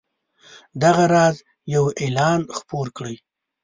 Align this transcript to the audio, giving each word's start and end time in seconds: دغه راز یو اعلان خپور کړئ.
دغه 0.83 1.03
راز 1.13 1.35
یو 1.73 1.85
اعلان 2.01 2.41
خپور 2.57 2.87
کړئ. 2.97 3.15